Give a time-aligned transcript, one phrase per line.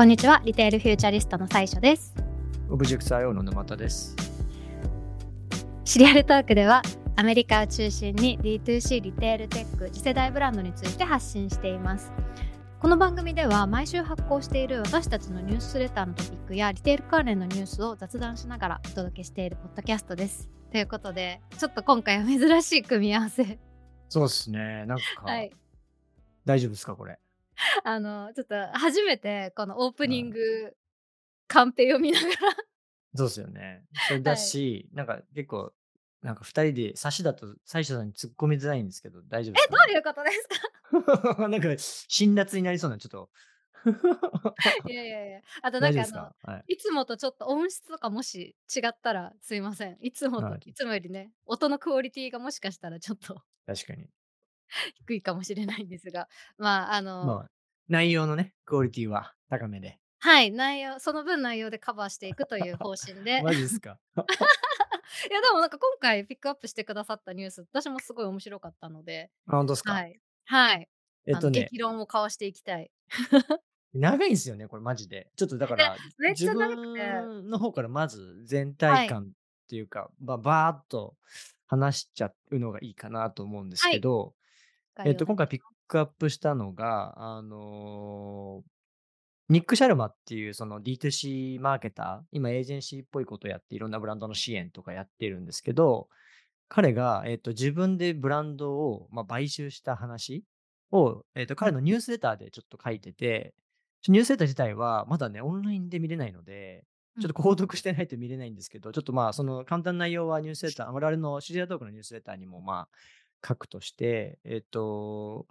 [0.00, 2.14] こんにちは、リテールフューチャリストの最所です。
[2.70, 4.16] オブジェクト IO の沼田です。
[5.84, 6.80] シリアルトークでは、
[7.16, 12.14] アメリカを中心に D2C リテールテック次世代ブランドについて発信しています。
[12.80, 20.48] この番組では毎週発行している私たちのニュースレターのトピックやリテール関連のニュースを雑談しながらお届けしているポッドキャストです。
[20.72, 23.58] ということで、ちょっと今回は珍しい組み合わせ。
[24.08, 24.86] そうですね。
[24.86, 25.52] なんか、はい。
[26.46, 27.18] 大丈夫ですか、これ？
[27.84, 30.76] あの、ちょっと初めてこのオープニング、
[31.48, 32.34] カンペ読みながら
[33.14, 33.84] そうですよね。
[34.08, 35.72] それだし、なんか結構、
[36.22, 40.48] なんか二人で、差しだと最初さんに突っ込みづらいんですけど、大丈夫でえ、すか、どういうことです
[41.36, 41.48] か？
[41.48, 41.68] なんか、
[42.08, 43.30] 辛辣になりそうな、ちょっと。
[44.88, 45.40] いやいやいや。
[45.62, 46.06] あとなんかあ
[46.46, 46.74] の、はい。
[46.74, 49.96] いつもとちょっと音質とかもし違ったらすいません。
[50.00, 54.08] いつもと、はいい、つもよりね、音のクオリティがもしかしたらちょっと確かに。
[55.06, 57.50] 低いかもしれないんですが、まああの、まあ、
[57.88, 59.98] 内容のね、クオリティは高めで。
[60.20, 63.42] はい、内容、その分内容でカバーしていくという方針で。
[63.42, 63.98] マジですか？
[65.30, 70.20] いやでもなんか今回ピックアップしてくださったニュース、私もすごい面白かったので、あ本当ですか、はい。
[70.44, 70.88] はい。
[71.26, 72.90] えっとね激、論を交わしていきたい。
[73.92, 75.30] 長いんですよね、これマジで。
[75.36, 79.26] ちょっとだから、めっち自ゃ長くて分の方からまず全体感っ
[79.68, 81.16] ていうか、ばバーっと
[81.66, 84.34] 話しちゃうのがいいかなと思うんですけど、
[85.04, 88.70] えっと、今回ピックアップしたのが、あのー
[89.50, 96.08] ニック・シャルマっていうその D2C マーケター、今エージェンシーっぽいことをやっていろんなブランドの支援とかやってるんですけど、
[96.68, 100.44] 彼が、えっと、自分でブランドを、まあ、買収した話
[100.92, 103.52] を、えっと、彼のニュースレターでちょっと書いてて、
[104.06, 106.84] ニュースレター自体はまだね、オンラインで見れないので、
[107.20, 112.88] ちょっと購読してないと見れないんですけど、ちょっとまあ、その簡単な内容はニュースレター、我々のシリアトークのニュースレターにもまあ、
[113.46, 115.46] 書くとして、えっと、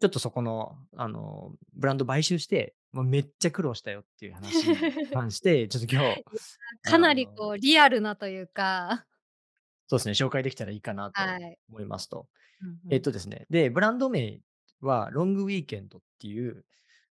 [0.00, 6.24] ちょっとそこの、あの、ブランド買収して、もうめっちゃ苦労したよっていう話に関して、ちょっと今日、
[6.82, 9.06] かなりこうリアルなというか、
[9.88, 11.58] そうですね、紹介できたらいいかなとはい。
[11.68, 12.28] 思いますと。
[12.62, 14.40] うんうんえっとですね、で、ブランド名
[14.80, 16.64] はロングウィーケンドっていう、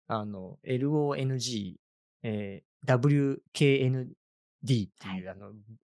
[0.07, 1.75] あの、LONG、
[2.23, 4.15] えー WKND っ
[4.65, 5.53] ていう、はいあの、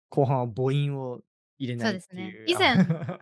[0.09, 1.22] 後半は母音を
[1.57, 2.45] 入れないってそうですねいう。
[2.47, 3.19] 以前あ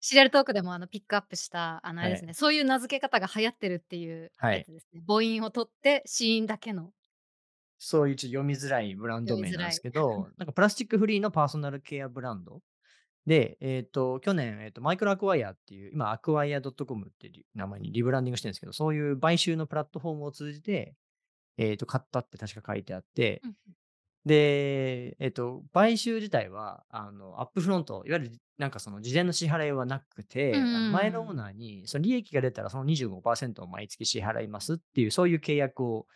[0.00, 5.02] シリアルトークでもあのピックアップしたあのあれですね、はいそういう名付け方が流行ってるっていうはいやつですね。
[5.06, 6.90] 母音を取って子音だけの。
[7.78, 12.62] そういうちょっと読みづらいブランド名なんですけど、なんかプラスチックフリーのパーソナルケアブランド
[13.26, 20.94] で、えっ、と、去年、えっ、と、マイクロアクワイアっていう、今、アクワイア .com っていう名前にリブランディングしてるんですけど、そういう買収のプラットフォームを通じて、
[21.58, 23.54] えっ、と、買ったって確か書いてあって、うん
[24.26, 36.06] で、えっ、と、買収自体は、あの、アップフロント、いわゆるなんかその事前の支払いはなくて、うん前のオーナーにその利益が出たらその25%を毎月支払いますっていう、そういう契約を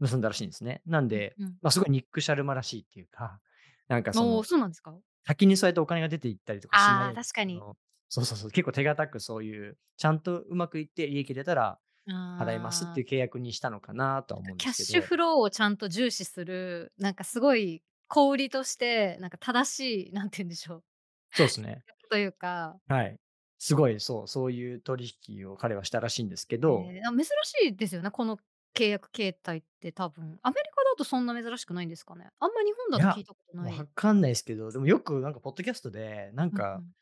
[0.00, 0.82] 結んだらしいんですね。
[0.86, 1.56] なんで、うん。
[1.62, 3.40] まあ、すごいニック・シャルマらしいっていうか、
[3.88, 4.96] なんかそのそうなんですか？
[5.26, 7.60] 先にそうやってお金が出ていったりとかしないあー確かに。
[8.08, 15.00] そうそうそう、結構手堅くそういう、ちゃんとうまくいって利益出たら払いますっていう契約にしたのかなとは思うんキャッですけど。
[15.02, 20.84] シュフローをちゃんと重視する、なんかすごい小売りとして、なんか正しい、なんて言うんでしょう。
[21.32, 21.82] そうですね。
[22.10, 23.16] というか、はい。
[23.58, 28.38] すごい、そう、そういう取引を彼はしたらしいんですけど、えーあ珍しいですよね、この
[28.74, 30.38] 契約形態って多分。
[30.42, 33.78] アメリカだとそんな珍しくないんですかねあんま日本だと聞いたことない。
[33.78, 36.94] わかんないですけど、でもよくなんかポッドキャストで、なんうんかうん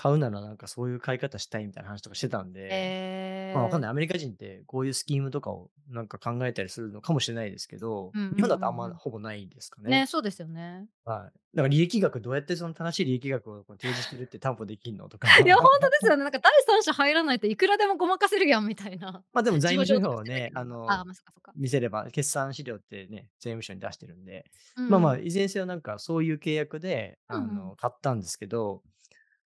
[0.00, 3.90] 買うならなんかそういう買い方したいみたいな話とかしてたんで、えーまあわかんない。
[3.90, 9.90] アメリカ人ってこういうスキームとかをなんか考えたりするのかもしれないですけど、うんうんうんうん日本だとあんまほぼないですかね。
[9.90, 10.86] ね、そうですよね。
[11.04, 11.56] はい。
[11.56, 15.28] だから利益額どうやってその正しい利益額を提示してるって担保できんのとか。
[15.38, 16.22] いや、本当ですよね。
[16.22, 19.22] なんか第三者入らないといくらでもごまかせるやんみたいな。
[19.34, 21.12] まあでも財務諸表をね、あの、あ、ま
[21.42, 21.52] か。
[21.56, 28.82] 見せれば、決算資料ってね、税務署に出してるんで、うんまあまあ、いずれにせよなんかそういう契約で、あうんうんの、買ったんですけど、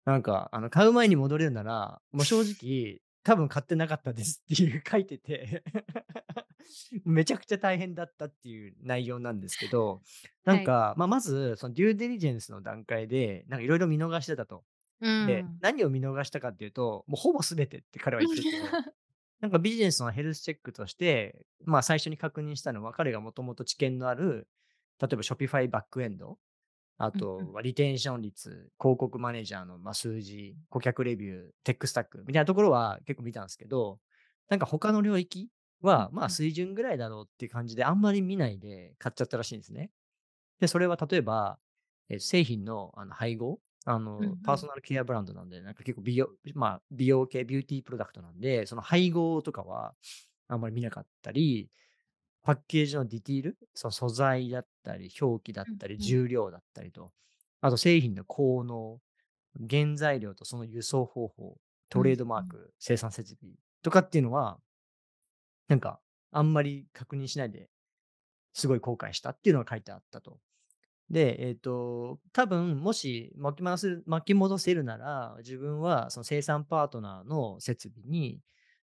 [0.04, 5.62] なんか、あの、買う前に戻れるなら、もう正直、多分買ってなかったですっていう書いてて、
[7.04, 10.02] めちゃくちゃ大変だったっていう内容なんですけど、
[10.44, 14.64] なんか、まあまず、そのデューデリジェンスの段階で、なんかいろいろ見逃してたと。
[15.00, 15.26] うん。
[15.26, 18.48] で、何を見逃したかっていうと、もうほぼ全てって彼は言ってて、
[19.40, 24.48] なんかビジネスのヘルスチェックとして、まあ最初に確認したのは、彼がもともと知見のある、
[25.00, 26.38] 例えば Shopify バックエンド、
[26.98, 34.00] あとリテンション率、広告マネージャーのまあ数字、顧客レビュー、テックスタックみたいなところは結構見たんですけど、
[34.48, 35.50] なんか他の領域
[35.80, 39.90] はうんまあ水準ぐらいだろうっていう感じであんまり見ないで買っちゃったらしいんですね。
[40.60, 41.58] で、それは例えば、
[42.08, 49.96] えー製品のあの配合、あの、パーソナルケアブランドなんで、なんか結構美容、まあ美容系、ビューティープロダクトなんで、その配合とかは
[50.48, 51.70] あんまり見なかったり、
[52.44, 55.98] パッケージのディティール、その素材だったり、表記だったり。
[55.98, 57.12] 重量だったりと、
[57.60, 59.00] あと製品の効能、
[59.68, 61.58] 原材料とその輸送方法、
[61.88, 62.42] トレードマー。
[62.44, 64.58] ク、生産設備とかっていうのは
[65.68, 66.00] なんか、
[66.30, 67.68] あんまり確認しないで、
[68.52, 70.38] すごい後悔したっていうのが書いてあったと。
[71.10, 78.40] で、えっと、多分もし巻き巻き戻せるなら、自分はその生産パートナーの設備に、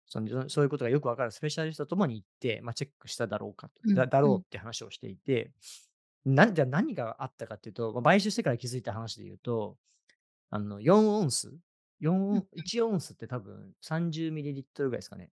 [0.08, 4.22] その、そういうことがよくわかるスペシャリストと共に行って、ま、チェックしただろうかとだだ。
[4.22, 5.52] ろうって話をしていて、
[6.26, 9.78] なんじゃ何があったかっていうと、ま、買収してから気づいた話で言うと、
[10.52, 11.58] あの、4オンス、
[12.02, 12.66] 4オンうんうん。
[12.66, 15.32] 1オンスって多分30ミリリットルぐらいすかね。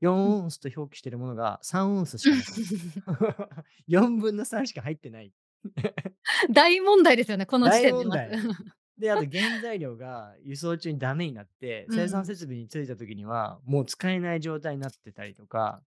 [0.00, 0.36] 4うん。
[0.42, 2.62] オンスと表記してるものが3オンスしかなかった。
[3.88, 5.32] 3/4しか入ってない。
[6.52, 8.24] 大問題ですよね、この時大点でまず。
[8.30, 8.75] 問題。
[8.98, 12.26] で、あと原材料が輸送中にダメになって、生産うん。
[12.26, 15.82] 設備に着いた時には、もう使えない状態になってたりとか、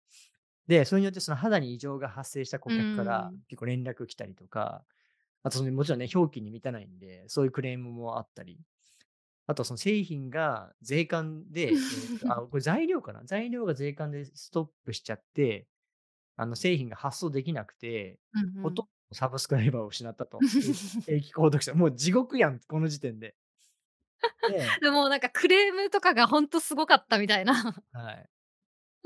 [0.68, 3.48] で、それによってその肌に異常が発生した顧う客からん。
[3.50, 4.86] 結構連絡来たりとか、
[5.44, 8.60] あとそのもちろんね、表記に満たないんで、そういうクレームもあったり、
[9.48, 13.24] あとその製品が税関で、えっと、あ、これ材料かな？
[13.26, 15.68] 材料が税関でストップしちゃって、
[16.38, 18.20] あの製品が発送できなくて。
[18.64, 20.48] ほとんどサブスクライバーを失ったと。
[21.06, 23.36] 定期購読者、もう地獄やん、この時点で。
[24.46, 27.84] でで、もうなんかクレームとかがほんとすごかったみたいな。
[27.94, 28.30] はい。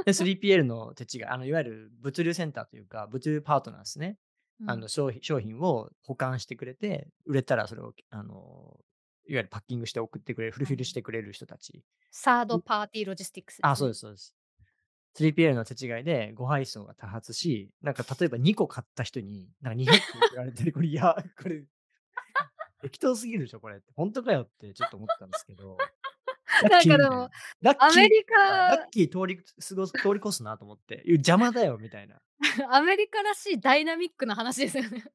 [0.05, 4.17] で、3PL の手違い、あの、いわゆる物流センターというか、物流パートナーすね。
[4.59, 4.71] うん。
[4.71, 8.79] あの、しょうひ商品を保管してくれて、売れたらそれを、あの、
[9.27, 10.95] いわゆるパッキングして送ってくれる、フルフィルしうん。
[10.95, 11.83] てくれる人たち。
[12.11, 13.75] サードんパーティーロジスティックスであ。
[13.75, 14.35] そうですそうです。
[15.17, 21.63] 3PL の手違いで誤配送が多発し、なんか例えば2個買った人に、なんか200個送られて、これ、いや、これ
[22.81, 23.85] 適当すぎるでしょ、これって。
[23.95, 25.77] ほんとかよってちょっと思ったんですけど。
[26.69, 27.29] なんかでも。
[27.61, 31.03] ラッキーアメリラッカキー通り過ごす通り越すなと思って。
[31.05, 32.19] 邪魔だよみたいな。
[32.71, 35.05] アメリカらしいダイナミックな話ですよね。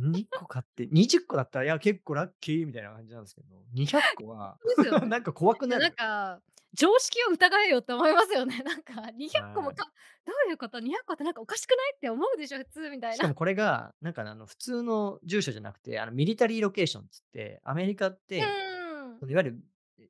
[0.00, 4.90] 2個買って、20個だったら、いや、結構ラッキーみたいな感じなんすけど、200個はね。
[5.06, 5.94] なんか怖くなんなる。
[5.94, 6.40] か、
[6.74, 8.62] 常識を疑えよって思いますよね。
[8.64, 9.76] なんか200個もはい。
[9.76, 9.84] か
[10.24, 13.16] どういうこと？200個ってなんかおかしくないって思うでしょ、普通みたいな。
[13.16, 19.58] しかもこれが、なんかね、あの、普通の住所じゃなくて、あの、ミリタリーロケーションつって、アメリカっうて、いわゆる、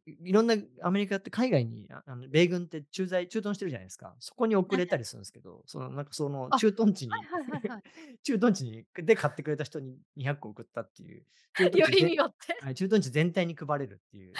[0.06, 4.16] いいろんなアメリカって海外に、ああの、米軍って駐在駐屯してるじゃないですか。
[4.20, 4.78] そこに送ええ。
[4.78, 7.82] れたりするんすけど、その、なんか、その、あ、駐屯地にはいはいはいはい。
[8.22, 11.26] 駐屯地にで、買ってくれた人に200個送ったっていう、
[11.56, 12.54] 駐よりによって。
[12.64, 14.32] はい、駐屯地全体に配れるっていう。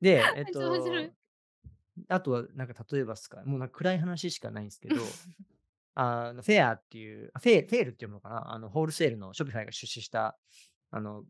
[0.00, 0.44] で、えっ。
[0.46, 0.60] と、
[2.08, 4.96] あとはなんか例えばっすか、もうなん暗い話しかないんすけど、
[5.94, 8.52] あの、フェアっていう、あ、フェフェールって読むのかな？
[8.54, 10.38] あの、ホールセールのショピファイが出資した、
[10.90, 11.24] あの、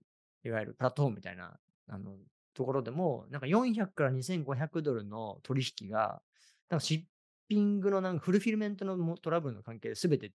[0.45, 1.59] いわゆるプラットフォームみたいな、
[1.89, 2.17] あの、
[2.55, 6.23] ところでも、なんか400から2500ドルの取引が、
[6.69, 7.05] なんかシッ
[7.49, 10.33] ピングのなんフルフィルメントのもトラブルの関係で全て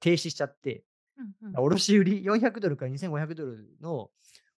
[0.00, 0.84] 停止しちゃって、
[1.16, 1.60] うんうん。
[1.64, 4.10] 卸売400ドルから2500ドルの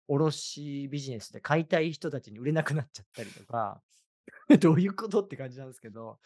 [0.08, 3.80] 卸ビジネスで買いたい人たちに売れなくなっちゃったりとか、
[4.60, 6.18] どういうことって感じなんすけど。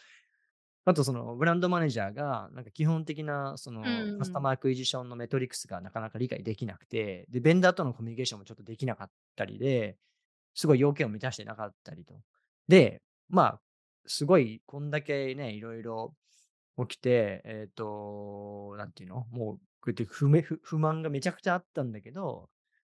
[0.85, 3.83] あとそのブランドマネージャーが、なんか基本的なそうの
[4.17, 9.97] カスタマーアクイジションのメトリックスがなかなか理解できなくて、で、ベンダーとのコミュニケーションもちょっとできなかったりで、
[10.53, 12.21] すごい要件を満たしてなかったりと。
[12.67, 13.61] で、まあ、
[14.05, 16.11] すごいこんだけね、色々
[16.87, 22.49] 起きて、えっと、なんていうの、もう、こうやってふめふ不満がめちゃくちゃあったんだけど、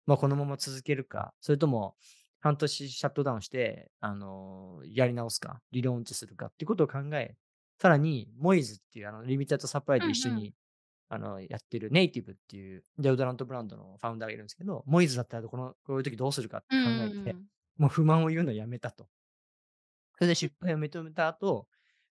[0.05, 1.95] ま、このまま続けるか、それとも
[2.39, 7.35] 半年シャットダウンして、あの、やり直すか、リローンチするかってことを考え、
[7.79, 10.09] さらにモイズっていうあのリミテッドサプライうんうん。
[10.09, 10.53] と一緒に、
[11.09, 17.35] あの、やってるネイティブっていうデオドラントブランドのファウンダーがいるんすけど、モイズだったらこのこういう時どうするかってうん考えて。
[17.77, 19.07] もう不満を言うのやめたと。
[20.17, 21.67] それで失敗を認めた後、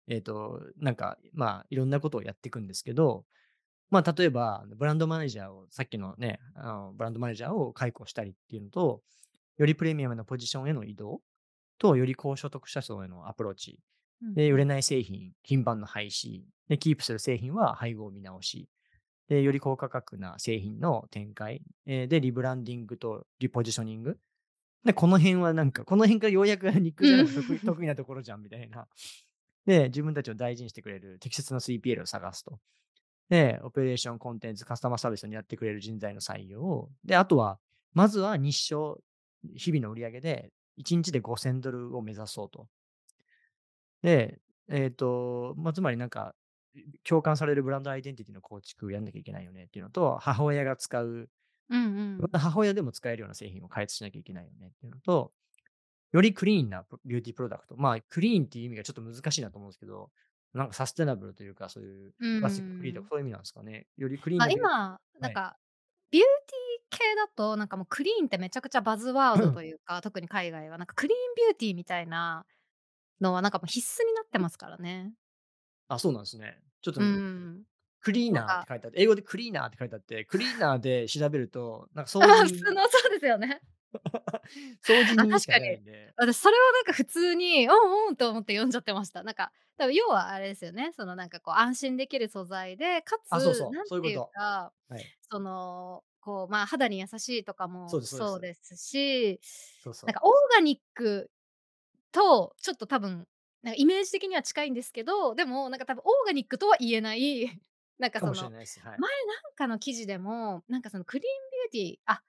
[0.07, 3.25] えっと、なんか、まあ、いろんなことをやってくんですけど、
[3.89, 9.01] まあ、例えば、ブランドマネージャーをさっきのね、あの、ブランドマネージャーを解雇したりっていうのと、
[9.57, 11.21] よりプレミアムなポジションへの移動
[11.77, 13.79] と、より高所得者層へのアプローチ。
[14.35, 14.65] で、売れ。
[14.65, 16.41] ない製品、頻繁な廃止。
[16.69, 18.69] で、キープする製品は配合見直し。
[19.27, 21.61] で、より高価格な製品の展開。
[21.85, 24.17] え、で、リブランディングとリポジショニング。
[24.85, 27.25] で、この辺はなんか、この辺からようやく 肉じゃうん。
[27.25, 28.87] がの得意得意なところじゃんみたいな。
[29.65, 32.59] で、自分たちを大事にしてくれる適切な 3PL を探すと。
[33.33, 36.87] で、オペレーション、コンテンツ、カスタマーサービスを担ってくれる人材の採用。
[37.03, 37.57] で、あとは、
[37.95, 38.99] まずは日商、
[39.55, 42.67] 日々の売り上げで1日で $5000 を目指そうと。
[44.03, 44.37] で、
[44.69, 46.35] えっと、ま、つまりなんか、
[47.03, 51.27] 共感されるブランドアイデンティティの構築をやんなきゃいけないよねっていうのと、母親が使う、
[51.69, 52.17] うんうん。
[52.19, 55.31] また母親でも使えるような製品を開発しなきゃいけないよねっていうのと、
[56.11, 57.75] よりクリーンなプビューティープロダクト。
[57.77, 60.11] まあ、クリーンっていう意味がちょっと難しいなと思うんすけど、
[60.53, 63.11] なんかサステナブルというか、そういううプラスチックフリーとかん。
[63.11, 63.87] そういう意味なんですかね。
[63.97, 65.31] よりクリーンあ、今、なはい。
[65.31, 65.57] んか、
[66.11, 72.45] ビューティー系だと、なんかもうクリーンってめちゃくちゃバズワードというか、特に海外はなんかクリーンビューティーみたいな
[73.21, 75.13] のはなんかもう必須になってますからね。
[75.87, 76.61] あ、そうなんですね。
[76.81, 77.65] ちょっと、うん。
[78.01, 83.61] クリーナーって書いてあって、英語でクリーナーって書いてあって、クリーナーで調べると、なんかああ、普掃除通のそうですよね。
[84.83, 85.59] 掃除あ、人しか。
[85.59, 86.15] ないんで。
[86.15, 89.23] 私それはなんか普通に、うんうんと思って読んじゃってました。
[89.23, 94.23] なんか、多分要はあれですよね、そのなんかこう安心できる素材で、かあ、そうつ、そう、なんていう。
[94.33, 95.13] か、はい。
[95.31, 98.77] その、こう、まあ、肌に優しいとかもそうですそうです。
[98.77, 99.41] し、
[99.79, 100.09] そうそう。
[100.09, 101.31] なんかオーガニック
[102.11, 103.27] とちょっと多分、
[103.63, 107.45] なんかイメージ的には近いんですけど、でもなんか多分オーガニックとは言えない、
[107.99, 108.79] なんかかその、もしれないです。
[108.79, 108.97] はい。
[108.97, 112.23] 前なんかの記事でも、なんかそのクリーンビューティーあ、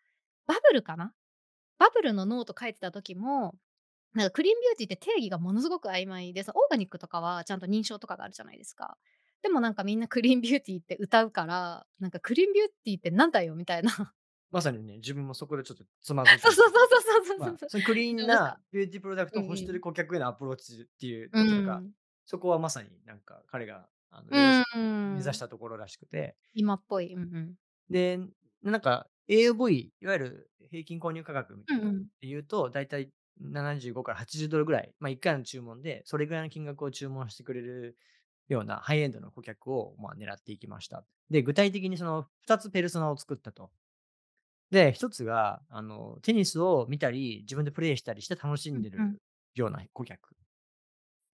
[0.46, 1.14] バブルかな？
[1.78, 3.54] バブルのノート書いてた時も、
[4.14, 8.96] なんかクリーンビューティーって定義がものすごく曖昧で、オーガニックとかはちゃんと認証とかがあるじゃないですか。
[9.42, 13.90] でもなんかみんなクリーンビューティーって謳うから、なんかクリーンビューティーってなんだよみたいな。
[14.50, 16.88] まさにね、自分もそこでちょっとつまずいたそうそうんですよ。
[16.88, 18.26] そうそうそうまあ、そクリーン。
[18.26, 19.80] なビューティープロダクトを欲してる。
[19.80, 21.92] 顧客へのアプローチっていう、うなんか、ん。
[22.24, 24.36] そこはまさになんか彼があのう
[25.14, 25.38] 目指し。
[25.38, 26.36] たところらしくて。
[26.54, 27.12] 今っぽい。
[27.14, 27.54] うんうん。
[27.90, 28.18] で、
[28.62, 31.94] なんか AOV、いわゆる平均購入価格みたいなのう
[32.26, 37.96] んうと、だいたい75から80ドルぐらい、まあ、1回の注文で、それぐらいの金額を注文してくれる
[38.48, 41.06] ようなハイエンドの顧客を、まあ、狙っていきました。
[41.30, 43.70] で、具体的にその2つペルソナを作ったと。
[44.70, 49.06] で、1つが、あの、テニスを見たり、自分でプレイしたりして楽しうんでる
[49.54, 50.36] ような顧客。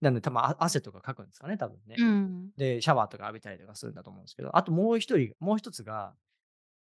[0.01, 1.95] なんで、多分あ汗とかかくんですかね、多分ね。
[1.97, 2.51] うん。
[2.57, 6.15] で、シャワーとか浴びたりとかするんだと思うんですけど、あともう一人もう一つが、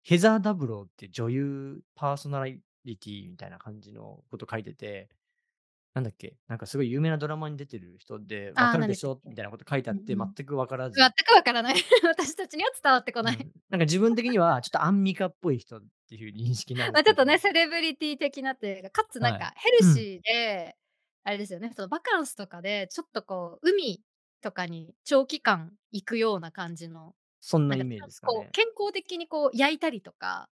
[0.03, 5.09] ヘザー・ダブローって女優パーソナリティみたいな感じのこと書いてて、
[5.95, 9.05] なんだっけ、なんかすごい有名なドラマに出てる人で、分ああ、かるでし？
[9.05, 9.21] ょ？
[9.25, 10.35] みたいなこと書いてあって、全うんうん。
[10.45, 11.75] く分から全ず、くわからない。
[12.03, 13.37] 私たちには伝わってこない。
[13.39, 19.45] うん、なんか自分的にはちょっとアンミカっぽい人っていう認識なんでま、ちょっとね、セレブリティ的なっていうか、かつなんはい。
[19.45, 20.75] かヘルうん、シーで、
[21.23, 24.01] あれですよね、そのバカンスとかでちょっとこう、海
[24.41, 28.53] とかに長期間行くような感じの、そんなイメージですかね。
[28.53, 30.49] 健康的にこう焼いたりとか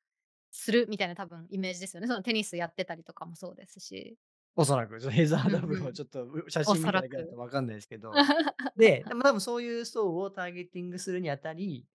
[0.51, 2.07] するみたいな多分イメージですよね。
[2.07, 4.17] そのテニスやってたりとかもそうですし。
[4.55, 5.93] おそらく、ヘザー・うんダブルをうん。
[5.93, 7.23] ちょっと、う写お真見ただけだ。
[7.25, 8.23] と分かんないですけど、
[8.75, 11.87] で、でも多分そういう層をターゲティングするにあたり、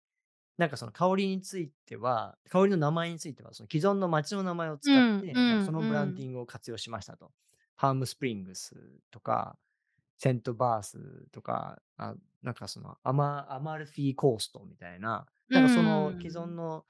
[0.58, 6.24] なんかその香りについては香りの名前については、その既存の街の名前をう使って、そのブランデん。
[6.24, 7.32] ィングを活用しましたと。
[7.76, 9.58] パームスプリングスとか、
[10.18, 16.56] セントバースとか、あ、なんかそのアマアマルフィコーストみたいな、うなんかその既存ん。
[16.56, 16.86] の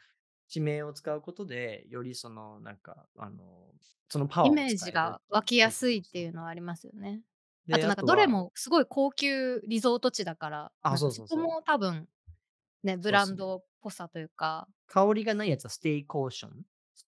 [0.49, 3.73] 地名を使うことで、よりそのなんか、あの、
[4.09, 6.05] そのパワーをイメージが湧きやすいっ。
[6.11, 7.23] ていうのはありますよね。
[7.71, 12.09] あで、となんかどれもすごい高級リゾート地だから、あ、そうそこも多分
[12.85, 13.37] ね、ブラン。
[13.37, 14.69] ドっぽさというか。
[14.89, 16.65] 香りがないやつはステイコーション？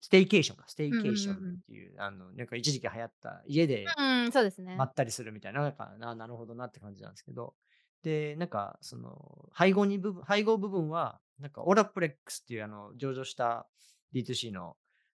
[0.01, 1.61] ステイケーションか、ステイケーションっうんうん。
[1.67, 4.75] ていう、あの、なんか一時期流行った家でうん、そうですね。
[4.75, 7.55] まったりするみたいな、なんか、ななるほどなって感じなんですけど。
[8.03, 13.67] で、なんか、その、配合に部分配合部分は、なんかオラプレックスっていうあの、上場した
[14.13, 14.77] D2C の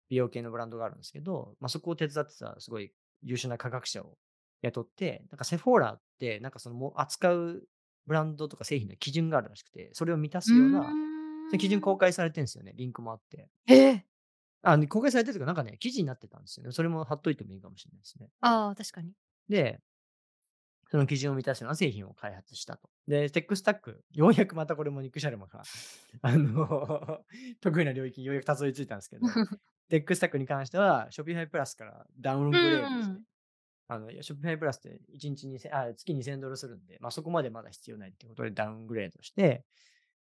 [0.09, 4.17] 美容系のブランドがあるんですけど、ま、そこを手伝ってたすごい優秀な科学者を
[4.61, 7.67] 雇って、なんかセフォーラって、なんかその、も扱う
[8.05, 10.97] ブランドとか製品の基準があるらしくて、それを満たすような、
[11.59, 11.97] 基準公ん。
[11.97, 13.49] 開されてんすよね、リンクもあって。
[13.67, 14.05] ええ！
[14.63, 16.71] あ、ね、公開されてるというか、なんかね、記事になってたんですよね。
[16.71, 18.29] それも貼っといてもいいかもしれないですね。
[18.41, 19.13] ああ、確かに。
[19.49, 19.79] で
[20.93, 22.87] その基準を満たすような製品を開発したと。
[23.07, 25.63] で、テックスタック、ようやくまたこれもニック・シャルマが、
[26.21, 27.19] あの、
[27.61, 29.21] 得意な領域にようやくたどり着いたんですけど、
[29.89, 33.23] テックスタックに関しては、Shopify プラスからダウンうグレードして、ん。
[33.87, 39.65] あの、Shopify プラスって1日にあ、月2000ドルするんで、まあ、そこまでまだ必要ないっていうことでダウングレードして、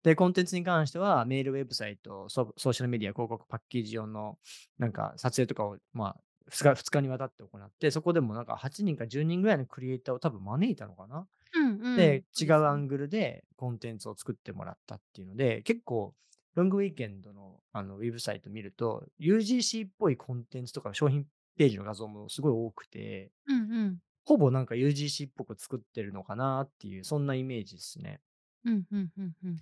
[0.04, 4.38] で、コンテンツに関しては、メール、ウェブサイト、ソソーシャルメディア、広告、パッケージ用の、
[4.78, 6.18] なんか、撮影とかを、まあ、
[6.50, 11.98] 2日、2日にわたって行って、そこでもなんか8人か10人ぐらいのクリエイターを多分招いたのかなうんうん。
[11.98, 12.54] で、違う。
[12.66, 16.14] アングルでコンテンツを作ってもらったっていうので、結構、
[16.56, 21.26] ロングウィーケンドのあのウェブサイト見ると、UGC っぽいコンテンツとか商品
[21.58, 23.98] ページの画像もすごい多くて、うんうん。
[24.26, 28.22] ほぼなんか UGC っぽく作ってるのかなっていう、そんなイメージですね。
[28.66, 29.62] うんうんうんうん。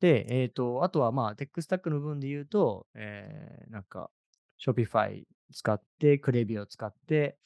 [0.00, 4.10] で、えっと、あとはまあ、テックスタックの部分で言うと、えー、なんか、
[4.62, 7.38] Shopify 使って、クレビューを使って、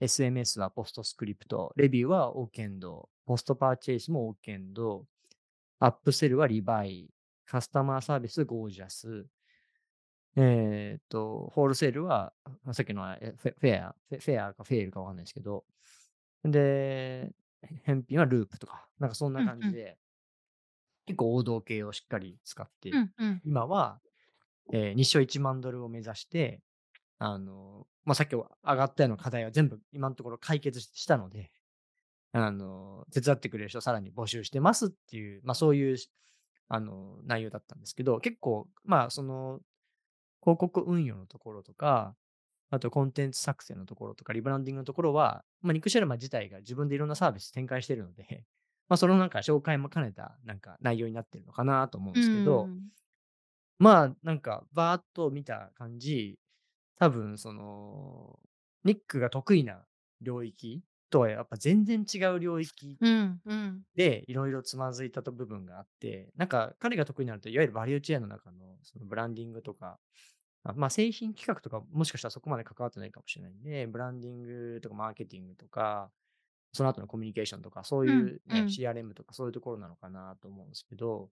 [0.00, 5.06] SMS はポストスクリプト、レビューはオーケンド、ポストパーチェイスもオーケンド、
[5.80, 7.10] アップセルはリバイ、
[7.46, 9.26] カスタマーサービスゴージャス、
[10.36, 12.32] えっと、ホールセールは、
[12.72, 15.64] さっきのえフェフェア、フェアかフェールかわかんないですけど、
[16.44, 17.32] で、
[17.84, 19.50] 返品はループとか、なんかそんなうんうん。
[19.50, 19.98] 感じで
[21.06, 23.44] 結構王道系をしっかり使って、うんうん。
[23.44, 24.00] 今は、
[24.72, 26.62] え、日商 $10,000 を目指して、
[27.18, 31.50] あの、ま、さっき上がったような課題は全部今んところ解決ししたので、
[32.32, 36.10] あの、手伝ってくれる人をさらに募集してますっていう、ま、そういう、し
[36.68, 39.60] あの、内容だったんですけど、結構、まあ、その、
[40.42, 42.16] 広告運用のところとか、
[42.70, 48.46] あとコンテンツ作成のところとか、リブランディングのところは、ま、ニックシェルマン自体が自分でいろんなサービス展開しているので、
[48.88, 52.70] ま、そのなんか紹介も兼ねた、なんか内容になってるのかなと思うんうすけど。
[52.76, 52.90] ん。
[53.80, 56.38] まあ、なんかバーっと見た感じ、
[56.98, 58.38] 多分その、
[58.84, 59.86] ニックが得意な
[60.20, 62.98] 領域とはやっぱ全然違う領域。
[63.94, 69.98] で、いろいろつまずいたと部分があって、なんか彼が得意なのって、いわゆるバリューチェーンの中のそのブランディングとか、
[70.64, 76.10] あ、ま、製品企画とか、もしかしたらそこまで関わってないかもしれないんで、ブランディングとかマーケティングとか、
[76.72, 78.66] その後のコミュニケーションとか、そううん、いうね、うん。
[78.68, 81.30] CRM とかそういうところなのかなと思うんすけど、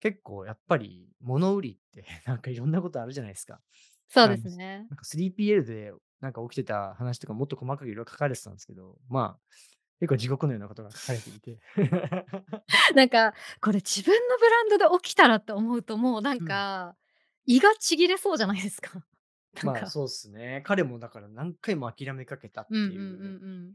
[0.00, 3.62] 結構やっぱり物売りって なんかいろんなことあるじゃないすか。
[4.08, 4.86] そうですね。
[4.90, 9.54] なんか 3PL でなんか起きてた話とかもっと細かく色々書かれてたんすけど、まあ、
[10.00, 11.58] 結構地獄のようなことが書かれていて。
[12.94, 16.46] なんか、これ自分のブランドで起きたらって思うと、もうなんうん。
[16.46, 16.96] か、
[17.46, 19.04] 胃がちぎれそうじゃないですか。
[19.54, 19.86] なんまあ、か。
[19.86, 20.62] そうっすね。
[20.64, 23.74] 彼もだから何回も諦めかけたっていううん。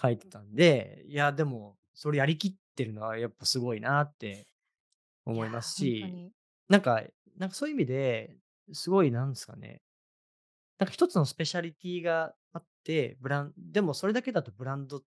[0.00, 4.46] 書いてたんで、いや、でも、それやりきってるのはやっぱすごいなって
[5.24, 6.30] 思いますし。
[6.68, 7.02] なんか
[7.36, 8.36] なんかそういう意味で、
[8.72, 9.82] すごいなんすかね。
[10.78, 15.02] なんか一つのスペシャリティがあって、ブランでもそれだけだとブランドっ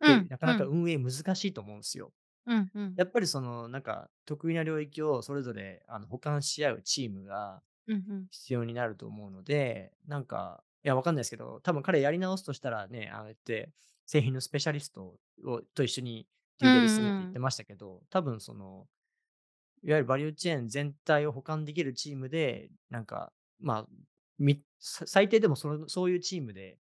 [0.00, 0.54] うん、てなかうん。
[0.54, 2.12] なか運営難しいと思うんすよ。
[2.46, 2.98] うんうん。
[2.98, 8.30] やっぱりそのなんか得意な領域をそれぞれあの補完し合うチームがうんうん。
[8.30, 13.72] 必要になると思うので、なんか、いや、わかんないすけど、多分彼やり直すとしたらね、ああやって
[14.06, 17.16] 製品のスペシャリストをと一緒にデうューデリするって。
[17.20, 18.88] 言ってましたけど、多分その、
[19.84, 23.86] いわゆるバリューチェーン全体を補完できるチームで、なんか、まあ、
[24.80, 26.78] 最低でもそのそういうチームで、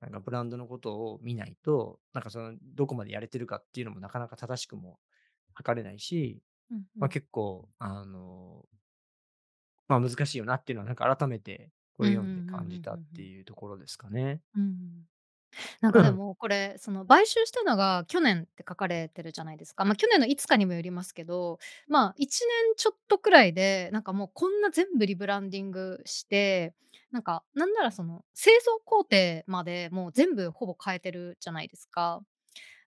[0.00, 4.98] なんかブランドのことを見ないと、なんかそのどこまでやれてるかっていうのもなかなか正しくも
[5.54, 7.08] 測れないし、ま、うんうん。
[7.10, 8.64] 結構あの
[9.88, 13.00] ま、難しいよなっていうのはなんか改めてこれ読んで感じたっ。
[13.16, 14.42] ていうところですかね。
[14.54, 15.08] うん。
[15.80, 19.84] なんかでも、これ、その買収したのが去年って書かれてるじゃないですか。
[19.84, 26.74] ま、去年のいつかにもよりますけど、まあ、1年ちょっとくらいで、なんかもうこんな全部リブランディングして、
[27.12, 32.20] なんか、なんならその製造工程までもう全部ほぼ変えてるじゃないですか。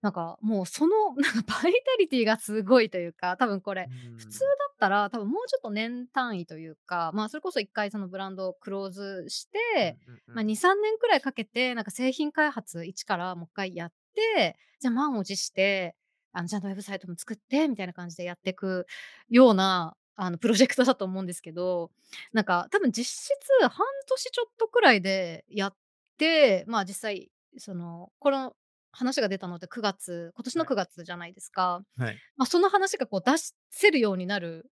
[0.02, 4.52] なんかもうその なんかバイタリティがすごいというか、多分これ、普通だん。
[4.74, 9.98] ったら多分もうちょっと年単位というか、まあ、それこそ1回そのブランドをクローズしうんて、
[10.34, 10.48] ま、うんうん。
[10.48, 15.96] 2、3年くらいかけて、なんか製品開発一からもっかいやって、じゃ満を持して、
[16.34, 18.88] あのちゃんとウェブサイトも作ってみたいな感じでやってく
[19.30, 21.92] ような、あのプロジェクトだと思うんですけど、
[22.34, 23.30] なんか多分実質
[23.70, 25.76] 半年ちょっとくらいでやっ
[26.18, 28.56] て、まあ、実際その、この
[28.92, 30.68] 話が出たのって9月今年のはい。
[30.68, 31.84] 9月じゃないですか。
[31.98, 32.22] はい。
[32.38, 34.72] ま、その話がこう出しせるようになる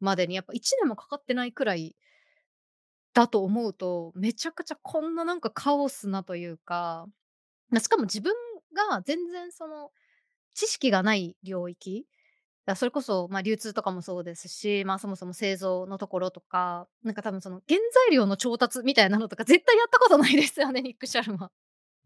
[0.00, 1.94] までにやっぱ1年もかかってないくらい
[3.14, 7.06] だと思うと、めちゃくちゃこんななんかカオスなというか、
[7.70, 8.34] なしかも自分
[8.90, 9.92] が全然その
[10.54, 12.06] 知識がない領域、
[12.66, 21.50] だそれこそ、ま、流通とかもそうですし、ま、そもそも製造のところとか、なんか多分その原材料の調達みたいなのとか絶対やったことないですよね、ニック・シャルマ。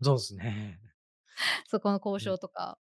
[0.02, 0.80] そうすね。
[1.66, 2.35] そこの交うん。
[2.35, 2.79] 渉とか。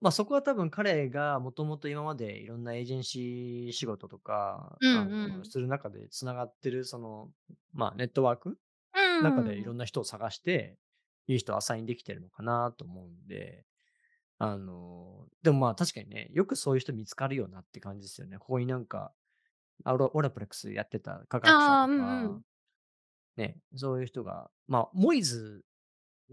[0.00, 5.52] ま、そこは多分彼がもともと今までいろんなエージェンシー仕事とか、うあの、んうん。
[5.52, 7.32] する中で繋がってるその、
[7.72, 8.58] ま、ネットワーク
[8.94, 9.74] うー中でいろん。
[9.74, 10.78] んな人を探して、
[11.28, 13.66] いい人をアサインできてるのかなと思うんで、
[14.38, 18.38] あの、でも、ま、確かにね、よくそういう人見つかるよなって感じですよね。
[18.38, 19.14] ここになんか、
[19.84, 22.44] あ、オロオラプレックスやってた科学者ああ、とうんうか、ん。
[23.36, 25.64] ね、そういう人が、ま、モイズ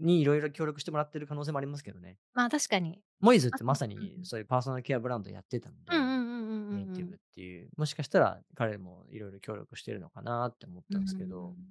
[0.00, 2.18] に色々協力してもらってる可能性もありますけどね。
[2.34, 3.02] まあ、確かに。
[3.20, 4.12] モイズっあ、てまさうんうん。
[4.16, 6.80] にそういうパーソナルケアブランドやってたので、うんうんうんうんうんうん。
[6.80, 11.56] ネイティブっていう、もしかしたら彼も色々協力してるのかなって思っうーたんすけど。
[11.58, 11.70] ん。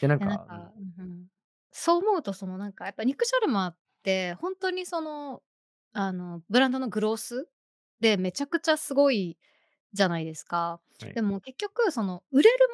[0.00, 0.58] で、なんいや、なんか、うん。
[0.58, 1.26] かうんうん。
[1.72, 5.42] そう思うとそのなんかやっぱニック・シャルマってほんとにその、
[5.92, 7.48] あの、ブランドのグロース
[8.00, 9.38] でめちゃくちゃすごい
[9.92, 10.80] じゃないですか。
[10.98, 11.16] はい。
[11.16, 12.68] でも結局その売れる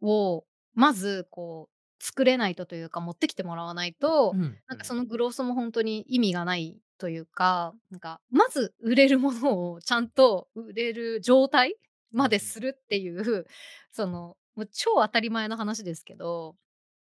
[0.00, 1.73] ものをまずこう
[2.04, 4.58] 作れないとというか、持ってきてもらわないと、うん、うん。
[4.68, 11.76] なんかそのグロースもほんとに意味がないというか、なんか、まず売れるものをちゃんと売れる状態。
[12.12, 13.46] までするっていう、
[13.90, 16.56] その、もう超当たり前の話ですけど、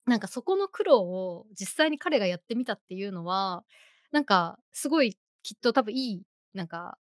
[0.07, 3.65] なんかそこの苦労を実際に彼がやってみたっていうのは、
[4.13, 6.23] なんかすごいきっと多分いい、
[6.55, 6.99] なんか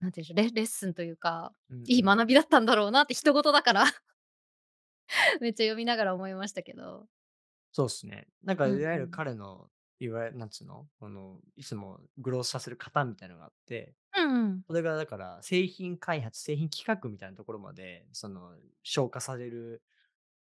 [0.00, 1.52] なんて言うんでしょう、レレッスンというか、
[1.86, 2.02] いい。
[2.02, 3.84] 学びだったんだろうなって人事だから
[5.40, 7.08] めっちゃ読みながら思いましたけど。
[7.72, 8.26] そうっすね。
[8.42, 9.16] なんかいわゆるうんうん。
[9.16, 9.70] 彼の、
[10.00, 14.64] いわゆるなんつうの、この、いつもグロースさせる型みたいなのがあって、うんうん。
[14.68, 19.82] それがだから製品開発、製品企画みたいなところまで、その、昇華される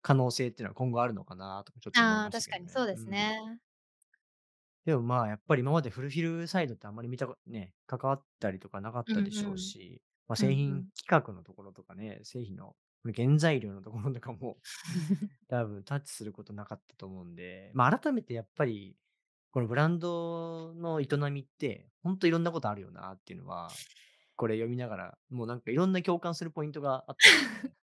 [0.01, 2.67] 可能性っていうのは今後あるのかなとかちょっと思いああ、ましたけどね。
[2.67, 3.05] 確かにそうでうん。
[3.05, 3.59] すね。
[4.85, 9.59] でもまあ、やっぱり今までフルフィルサイドってあんまり見たこね、関わったりとかなかっうんたでしょううん。
[9.59, 10.89] し、ま、うんう製品ん。
[10.99, 12.75] 企画のところとかね、製品の
[13.15, 14.57] 原材料のところとかも
[15.49, 18.97] 多分タッチすることなかったと思うんで、ま、改めてやっぱり、
[19.51, 23.81] このブランドの営みって、ほんといろんなことあるよなっていうのは、
[24.37, 27.31] これ読みながら、もうなんかいろんな共感するポイントがあった。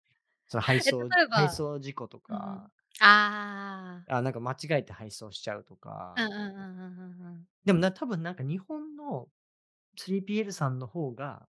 [0.47, 2.63] その配え、送配送事故とうんうん。
[2.63, 4.07] か、ああ。
[4.07, 6.25] あ、なんか間違えて配送しちゃうとか。
[7.65, 9.29] でもな、多分なんか日本の
[9.97, 11.47] 3PL さんの方が、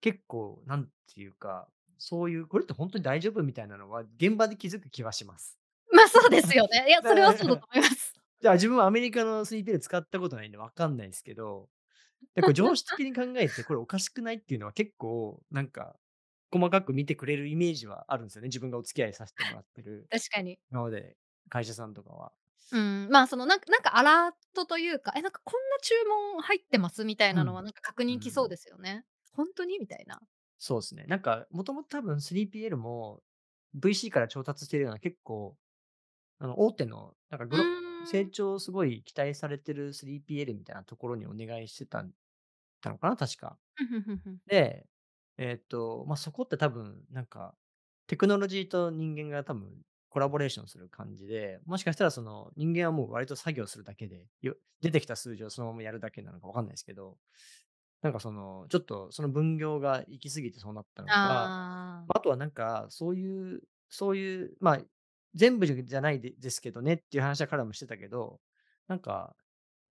[0.00, 5.56] 結構なんていうか、そういう、これってほんとに大丈夫みたいなのは、現場で気づく気はします。
[5.92, 6.86] ま、そうですよね。
[6.88, 8.12] いや、それはそうだと 思います。
[8.40, 11.70] じゃあ自分はアメリカの 3PL 使ったことないんで分かんないすけど、
[12.34, 15.98] で、これ常識的に考えて、これおかしくないっていうのは結構なんか、
[16.52, 20.58] 細かく見てくれるイメージはあるんすよね、自分がお付き合いさせてもらってる、確かに。
[20.70, 21.18] 今まで
[21.50, 22.32] 会社さんとかは。
[22.72, 25.94] うん、まあ、そのなんかなんかアラートというか、え、なんかこんな注
[26.34, 27.40] 文入ってますみたいうん。
[27.40, 28.16] なのはなんか確うん。
[28.16, 29.04] 認来そうですよね。
[29.32, 30.20] ほんとにみたいな。
[30.60, 31.04] そうすね。
[31.06, 33.22] なんか、もともと多分 3PL も
[33.74, 35.56] VC から調達してるような結構、
[36.38, 37.64] あの、大手のなんかうグロ
[38.04, 38.26] 成。
[38.30, 42.12] 長すごい期待されてる 3PL みたいなところにお願いしてたん
[42.82, 43.58] たのかな、確か。
[44.48, 44.86] で、
[45.38, 47.56] えっと、ま、そこって多分なんか、
[48.08, 57.18] テクノロジーと人間が多分コラボレーションする感じで、もしかしたらその、人間はもう割と作業するだけで、よ出てきた数字をそのままやるだけなのか分かんないすけど、
[58.06, 62.08] なんかその、ちょっとその分業が行き過ぎてそうなったのか、ああ。
[62.08, 64.78] ま、あとはなんか、そういうそういう、ま、
[65.34, 68.40] 全部じゃじゃないでですけどねっていう話は彼もしてたけど、
[68.88, 69.36] なんか、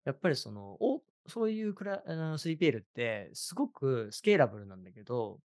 [0.04, 5.40] やっぱりその、おそういうクラあの、3PL ってすごくスケーラブルなんだけど、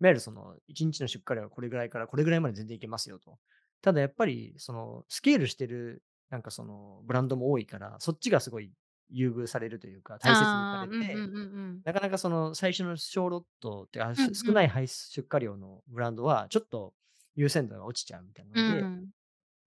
[0.00, 3.38] いわゆるその1日の出荷量はこれぐらいからこれぐらいまで全然いけますよと。
[3.82, 8.72] ただやっぱりその、スケールしてる、なんかその、ブランドも多いから、そっちがすごい
[9.10, 11.84] 優遇されるというか、大切にさああ、れて、うんうんうんうん。
[11.84, 14.32] なかなかその最初の小ロットって、あ、うんうん。
[14.32, 16.94] す少ないはい出荷量のブランドはちょっと
[17.36, 19.10] 優先度が落ちちゃうみたいなうので、ん。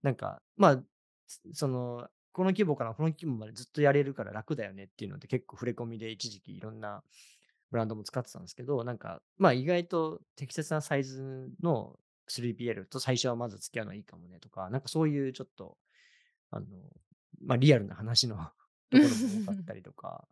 [0.03, 0.83] なんか、ま、
[1.53, 7.03] その、この規模からこの規模までずっとやれるから楽だよねっていうので結構触れ込みで一時期いろんな
[7.71, 15.77] ブランドも使ってたんですけど、なんか、ま、意外と適切なサイズの 3PL と最初はまず付き合うのはいいかもねとか、なんかそういうちょっと、
[16.51, 16.67] あの、
[17.41, 18.37] ま、リアルな話の
[18.89, 20.27] ところも多かったりとか。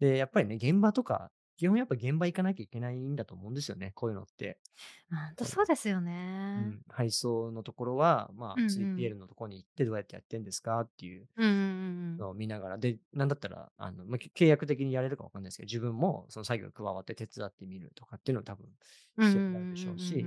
[0.00, 4.60] で、やっぱりね、現場とか、基本やっぱ現場行かなきゃいけないんだと思うんですよね、こういうのって。
[5.10, 6.62] ほんとそうですよね。
[6.66, 8.68] うん、配送のところは、まあ、うんうん。
[8.68, 11.26] 3PL のとこに行ってどうやってやってんですかっていう。
[11.36, 18.66] のを見ながら、で、なんだったら、あの、ま、け契約的にやれるか分かんないすけど、自分もその作業に加わって手伝ってみるとかっていうのは多分
[19.18, 20.24] 必要になるでしょうし。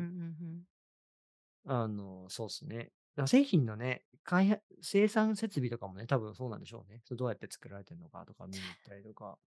[1.66, 2.92] あの、そうっすね。
[3.15, 7.02] だ、製品のね、かいは生産設備とかもね、多分そうなんでしょうね。
[7.06, 9.38] そ、どうやって作られてんのかとか見に行ったりとか。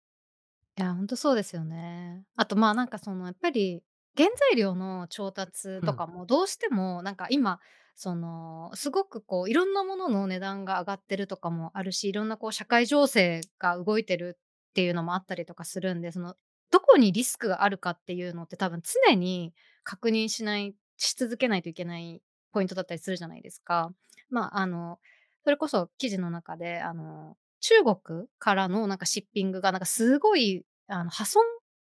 [0.77, 2.25] いや、ほんとそうですよね。
[2.37, 3.83] あと、まあ、なんかそのやっぱり、
[4.17, 5.81] 原材料の調達うん。
[5.83, 7.61] とかもどうしてもなんか今、
[7.97, 14.39] その、すごくこういろんなものの値段が上がってるとかもあるし、いろんなこう社会情勢が動いてる
[14.71, 16.37] っていうのもあったりとかするんで、その、
[16.71, 22.21] どこにリスクがあるかっていうのって多分常に確認しないし続けないといけない
[22.55, 23.93] ポイントだったりするじゃないですか。
[24.31, 25.01] まあ、あの、
[25.43, 31.43] それこそ記事の中で、あの、中国からのなんかシッピングがなんかすごい、あの、破損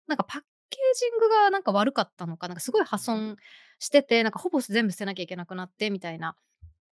[0.07, 2.97] なんかパッケージングがなんか悪かったのか、なんかすごい破。
[2.97, 3.37] 損
[3.79, 6.35] してて、なんかほぼ全部捨てなきゃいけなくなってみたいな。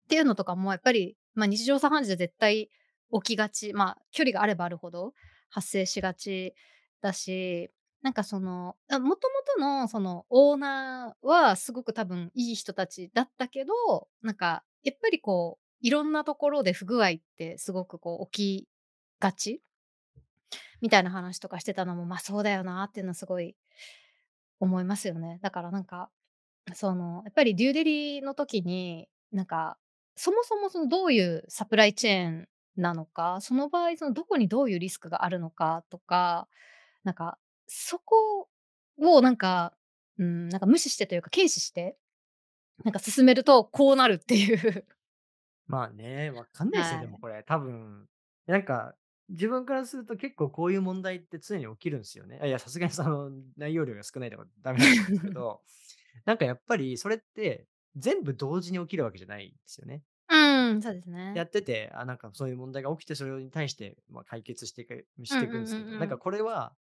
[0.04, 2.70] っていうのとかもやっぱり、ま、日常茶飯事で絶対
[3.12, 5.12] 起きがち、まあ、距離があればあるほど
[5.50, 6.54] 発生しがち
[7.02, 7.70] だし、
[8.02, 9.16] なんかその、もとも
[9.56, 18.68] とのそのオーナーはすごく多分いい人たちだったけど、なんかやっぱりこう、いろんなところで不具合ってすごくこう起き
[19.20, 19.60] がち
[20.80, 23.54] みたいな話とかしてたのも、ま、そうだよなっていうのはすごい
[24.60, 25.38] 思いますよね。
[25.42, 26.10] だからなんか、
[26.74, 29.78] その、やっぱりデューデリの時に、なんか、
[30.16, 36.48] そもそもそのどういうサプライチェーンなのか、その場合そのどこにどういうリスクがあるのかとか、
[37.04, 38.48] なんか、そこ
[38.98, 39.74] をなんか、
[40.18, 41.96] うーん、なんか無視してというか軽視して、
[42.84, 44.86] なんか進めるとこうなるっていう。
[45.66, 47.06] まあね、わかんないすよ、はい。
[47.06, 48.08] でもこれ、多分、
[48.46, 48.94] なんか
[49.28, 52.38] 自分からすると結構こういう問題って常に起きるんですよね。
[52.42, 55.60] あ、いや、さすがにその内容量が少ないとかダメなんですけど、
[56.24, 60.02] なんかやっぱりそれって全部同時に起きるわけじゃないんですよね。
[60.30, 61.32] うん、そうですね。
[61.36, 66.18] やってて、あ、なんかそういう問題が起きて、それに対して、まあ、解決していくしていくんですけど、なんかうんうん。
[66.20, 66.74] これは、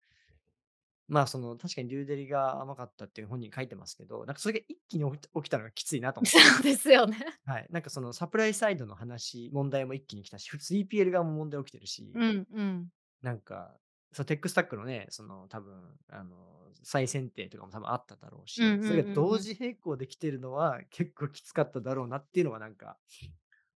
[1.09, 6.38] まあ、その、確かにリューデリが甘かったっていう本人書いてますけど、なんかそれが一気に起きたのがきついなと思って。
[6.38, 7.16] そうですよね。
[7.47, 7.66] はい。
[7.71, 12.88] なんかそのサプライサイドの話、問題も一気に来たし、3PL 側も問題起きてるし、うんうん。
[13.23, 13.77] なんか、
[14.12, 19.14] そう、テックスタックのね、その多分、あの、再選定とかも多分あっただろうし、うんうんそれがうんうん。
[19.14, 22.99] 同時並行で来てるのは結構きつかっただろうなっていうのはなんか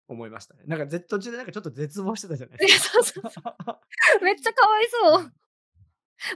[0.08, 0.64] 思いましたね。
[0.66, 3.02] なんか、ぜ途中でなんかちょっと絶望してたじゃないですか。
[3.04, 3.54] そうそうそう。
[4.24, 5.32] めっちゃかわいそう。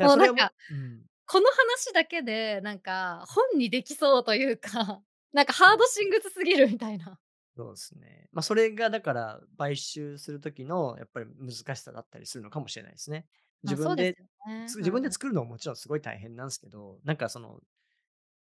[0.01, 1.07] ももうなんか、ううん。
[1.27, 7.19] この話だけで、なんか本にできそうというか、なんかハードシングスすぎるみたいな。
[7.57, 8.29] そうですね。
[8.33, 13.27] ま、それがだから買収する時のやっぱり難しさだったりするのかもしれないですね。
[13.63, 14.17] 自分で
[14.47, 14.67] よね。
[14.67, 15.13] つ自分でうん。
[15.13, 17.61] 作るのももちろんすごい大変なんすけど、なんかその、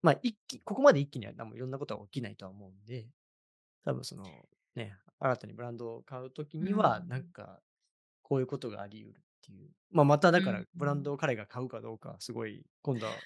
[0.03, 3.09] ま、一気ここまで一気には多分いろんなことは起きないとは思うんで、
[3.85, 7.33] 多分その、ね、新たにブランドを買う時うには、なんん。
[7.33, 7.61] か、
[8.23, 9.69] こういうことがあり得るっていう。
[9.91, 11.03] ま、まただうんからブランうん。
[11.03, 13.23] ドを彼が買うかどうか、すごい今度は、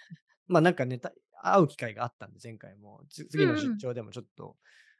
[0.47, 3.01] ま、なんかね、た会う機会があったんで、前回も。
[3.09, 3.57] つ次の。
[3.57, 4.57] 出張でもちょっと、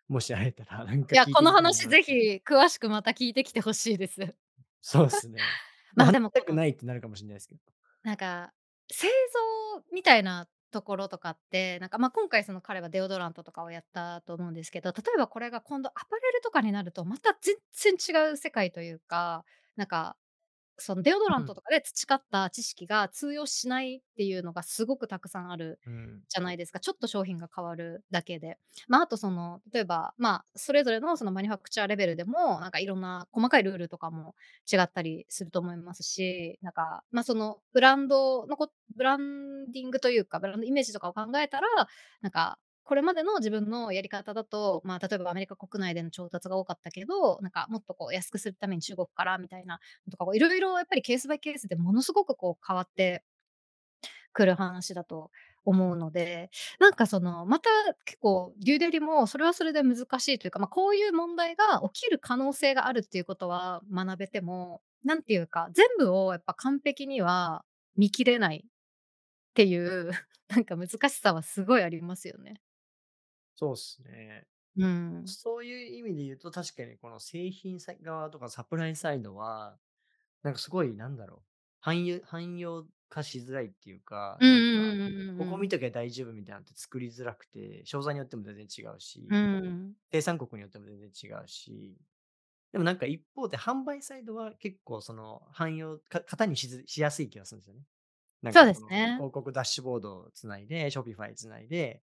[0.08, 1.88] もし会えたらなんかいや、この話。
[1.88, 4.36] ぜひ詳しくまた聞いてきて欲しいです。
[4.82, 5.54] そうっすね。
[5.96, 7.62] ま、ま、話しでもこのたくないってなるかもしんないすけど。
[8.04, 8.54] なんか、
[8.92, 17.56] 製造みたいなところとかって、なんか、ま、今回その彼はデオドラントとかをやったと思うんですけど、例えばこれが今度アパレルとかになるとまた全
[17.98, 20.18] 然違う世界というか、なんか
[20.78, 21.44] そのデオドラうん。
[21.44, 26.26] ントとかで培った知識が通用しないっていうのがすごくたくさんあるうん。
[26.30, 26.80] じゃないですか。
[26.80, 28.58] ちょっと商品が変わるだけで。
[28.88, 34.36] まあ、あとその、例えば、まあ、それぞれのそのマニュファクチャーレベルでも、なんかいろんな細かいルールとかも
[34.72, 41.68] 違ったりすると思いますし、なんか、ま、そのブランドのこブランディングというか、ブランドイメージとかを考えたら、
[42.22, 49.80] なんかこれまでの自分のやり方だと、まあ、例えばアメリカ国内での調達が多かったけど、なんかもっとこう安くするために中国からみたいな
[50.12, 53.24] とか、いろいろやっぱりケースバイケースでものすごくこう変わって
[54.34, 55.32] くる話だと
[55.64, 57.70] 思うので、なんかその、また
[58.06, 67.64] 結構デューデリもそれはそれで難しいというか、まあ、こういう問題が起きる可能性があるっていうことは学べても、なんていうか、全部をやっぱ完璧には
[67.96, 68.70] 見切れないっ
[69.56, 70.12] ていう、
[70.50, 72.62] なんか難しさはすごいありますよね。
[73.56, 74.48] そうっすね。
[74.76, 75.36] うん。
[75.42, 79.80] そういう意味で言うと、確かにこの製品さ側とかサプライサイドは、
[80.44, 81.50] なんかすごいなんだろう、
[81.82, 84.48] 汎用汎用化しづらいっていうか。
[85.38, 89.96] ここ見ときゃ大丈夫みたいなのって作りづらくて、商材によっても全然違ううし、ん。
[90.12, 91.98] 生産国によっても全然違うし、
[92.72, 97.84] でもなんか一方で販売サイドは結構その汎用か型にしずしやすい気がするんですよね。
[98.52, 99.18] そうですね。
[99.18, 102.04] 広告ダッシュボードをつないで、Shopify つないで、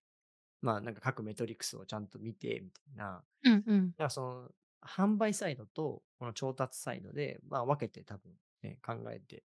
[0.63, 3.23] まあなんか各メトリックスをちゃんと見てみたいな。
[3.45, 3.91] うんうん。
[3.93, 4.49] だからその
[4.83, 9.45] 販売サイドとこの調達サイドで、まあ分けて多分ね、考えて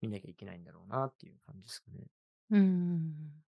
[0.00, 2.06] みなきゃいけないんだろうなっていう感じですかね。
[2.50, 3.42] うん。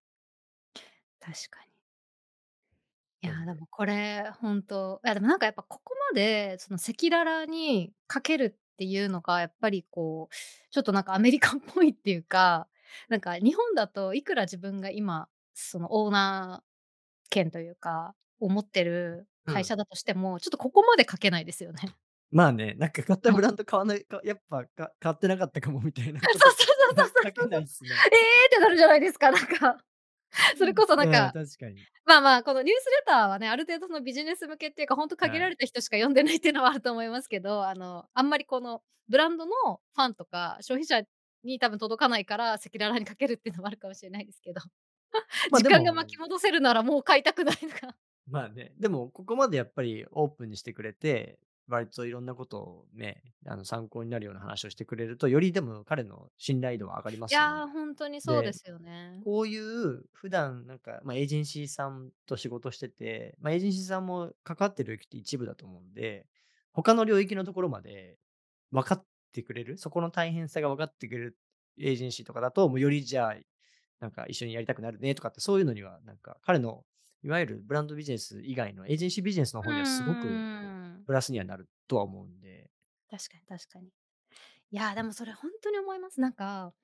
[1.20, 1.74] 確かに。
[3.22, 10.35] いや、でもこれほんと、いやでもなんかやっぱここまでその赤裸々に書けるっていうのがやっぱりこう、
[10.70, 12.68] ちょっとなんかアメリカンっぽいっていうか、
[13.09, 19.55] なんか日本だといくら自分が今、そのオーナー権というか、を持ってるうん。
[19.55, 21.81] 会社だとしても、ちょっとここまで書けないですよね。
[22.31, 23.37] まあね、なんか買ったうん。
[23.37, 27.47] ブランド買わないか、やっぱか買ってなかったかもみたいなそうそうそうそう書け。
[27.47, 28.05] ないっすね。
[28.12, 29.79] ええってなるじゃないですか、なんか。
[30.59, 31.87] それこそなんうん、か確かに。
[32.07, 35.40] まあまあ、このニュースレターはね、ある程度そのビジネス向けっていうか、ほんと限はい。
[35.40, 39.53] られた人しか読んでないっていうのはあると思いますけど、あの、あんまりこのブランドの
[39.94, 41.07] ファンとか消費者
[41.44, 44.70] に多分届かないから、赤裸々に書けるっていうのもあるかもしれないですけど、まあ
[45.53, 47.96] 時間が巻き戻せるならもう買いたくないとか。
[48.27, 57.57] まあね、でもここまでやっぱりオープンにしてくれて、割といろんなことをね、あの参考になるような話をしてくれると、よりでも彼の信頼度は上がりますよね。
[57.57, 59.20] いや、ほんとにそうでで、すよね。
[59.24, 66.27] こういう普段なんか、まあ、エージェンシーさんと仕事してて、まあ、エージェンシーさんも関わってる領域って一部だと思うんで、
[66.72, 68.18] 他の領域のところまで
[68.70, 71.38] 分かってくれる、そこの大変さが分かってくれる
[71.79, 73.37] エージェンシーとかだと、もうよりじゃあ、
[74.05, 76.85] なんか一緒にやりたくなるねとかって、そういうのには、なんか彼の
[77.23, 81.05] いわゆるブランドビジネス以外のエージェンシービジネスの方にはすごくん。
[81.07, 82.71] プラスにはなるとは思うんで。
[83.11, 83.88] 確かに確かに。
[84.71, 86.21] いや、でもそれほんとに思います。
[86.21, 86.75] なんか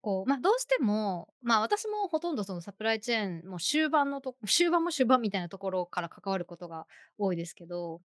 [0.00, 6.86] こう、ま、どうしても、ま、私もほとんどそのサプライチェーンも終盤のと終盤も終盤みたいなところから関わることが
[7.18, 8.00] 多いですけど、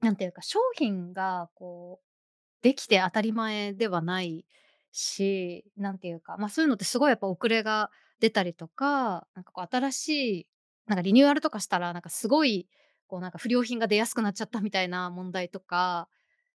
[0.00, 2.06] なんていうか、商品がこう
[2.62, 4.46] できて当たり前ではない
[4.92, 10.08] し、なんていうか、まあ、そういうのってすごいやっぱ遅れが出たりとか、なんかこう新し
[10.42, 10.46] い、
[10.86, 12.68] なんかリニューアルとかしたら、なんかすごい、
[13.08, 16.08] こうなんか不良品が出やすくなっちゃったみたいな問題とか、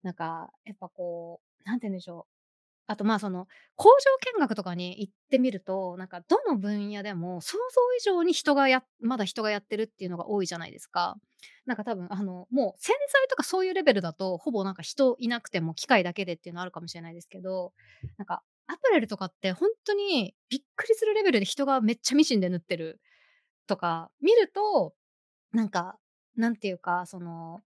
[0.04, 2.43] なんかやっぱこう、なんて言うんでしょう。
[2.88, 3.96] あとまあその工場
[4.36, 11.16] 見学とかに行ってみると、なんかどの分野でも想像以上に人がやまだ人がやってるっていうのが多いじゃないですか。
[11.66, 17.74] なんか多分あのもう洗剤とかそういうレベルだと、ほぼなんか人いなくても機械だけでっていうのあるかもしれないですけど、
[18.18, 23.00] なんかアパレルとかってほんとにびっくりするレベルで人がめっちゃミシンで縫ってる
[23.68, 24.94] とか見ると、
[25.54, 25.98] なんか、
[26.38, 27.62] なんていうか、その、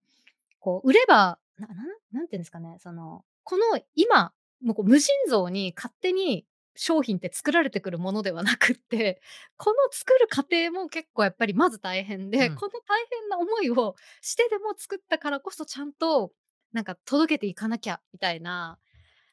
[0.60, 1.76] こう売れば、なな
[2.14, 3.64] なんていうんですかね、その、この
[3.96, 9.22] 今、もうこう無尽蔵に勝手に商品って作られてくるものではなくって、
[9.58, 12.62] この作る過程も結構やっぱりまず大変で、うん。
[12.62, 16.32] この大変な思いをしてでも作ったからこそちゃんと、
[16.74, 18.78] なんか届けていかなきゃみたいな、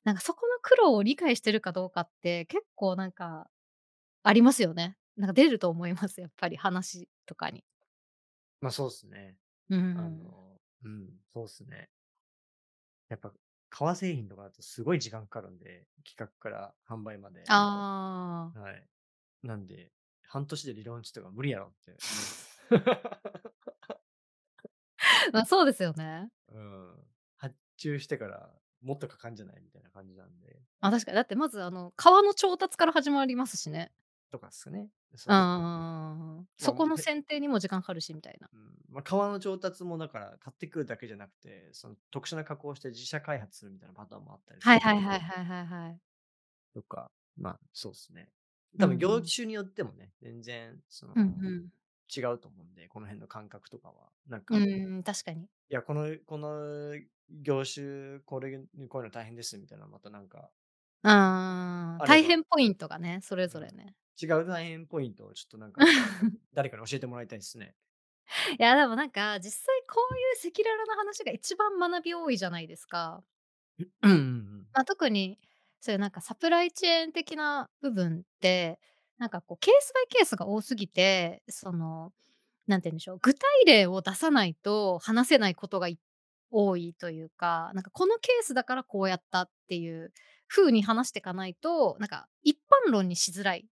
[0.05, 3.51] なんかそこの苦労を理解してるかどうかって結構なんか
[4.25, 4.97] ありますよね。
[5.17, 7.63] なんか出ると思います、やっぱり話とかに。
[8.61, 9.37] ま、そうっすね。
[9.71, 10.11] うあん。
[10.11, 11.89] の、うん、そうっすね。
[13.11, 13.33] やっぱ、
[13.77, 17.43] 革製品とかだとすごい時間かかるんで、企画から販売まで。
[17.49, 18.61] ああ。
[18.61, 18.87] はい。
[19.43, 19.91] なんで、
[20.29, 21.97] 半年で理論値とか無理やろって。
[25.33, 26.31] ま、そうですよね。
[26.53, 27.05] うん。
[27.37, 30.63] 発注してからもっとかかんじゃないみたいな感じなんで。
[30.81, 31.17] あ、確かに。
[31.17, 33.91] だってまずあの、革の調達から始まりますしね。
[34.35, 34.89] とかっすね。
[35.15, 35.31] そ。
[35.31, 36.45] ああ。
[36.59, 38.51] そこの選定にも時間かかるしみたいな。
[38.53, 45.99] うん、ま、革の調達もだから買ってくるだけじゃなくて、その特殊な加工をして自社開発するみたいなパターンもあったりはいはいはいはいはいはい。
[46.75, 48.29] とか、まあ、そうっすね。
[48.77, 49.21] 多分業。
[49.21, 51.69] 種によってもね、全然その、うんうん。
[52.15, 53.95] 違うと思うんで、この辺の感覚とかは。
[54.29, 55.45] なんかーん、確かに。
[55.45, 56.93] いや、このこの
[57.31, 60.51] 業種、これこういうの大変ですみたいな、またなんか
[61.05, 63.47] ああ、大変ポイントがね、それ。
[63.47, 63.95] ぞれね。
[64.21, 65.83] 違う大変ポイントをちょっとなんか、
[66.55, 67.75] 誰かに教えてもらいたいっすね。
[68.59, 73.23] いや、でもなんか、実際こういう赤裸々な話が一番学び多いじゃないですか。
[74.03, 74.67] うんうんうん。
[74.75, 75.39] ま、特に、
[75.81, 78.81] そういうなんかサプライチェーン的な部分って、
[79.19, 82.13] なんかこうケースバイケースが多すぎて、その、
[82.67, 85.99] なんて言うんでしょう、具体例を出さないと話せないことがい
[86.51, 90.13] 多いというか、なんかこのケースだからこうやったっていう
[90.49, 93.67] 風に話してかないと、なんか一般論にしづらい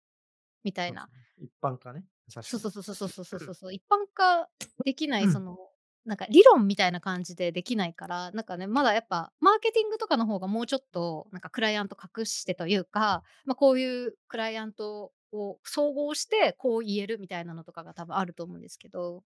[0.65, 1.09] みたいな。
[1.39, 2.05] 一般化ね。
[2.29, 3.75] そうそうそうそうそうそうそう。
[3.75, 4.49] 一般化
[4.85, 5.59] できない、その、
[6.05, 19.23] なんか理論みたいな感じでできないから、なんかね、まだやっぱマーケティングとかの方がもうちょっと、なんかクライアント隠してというか、まあこういうクライアントを総合してこう言えるみたいなのとかが多分あると思うんですけど、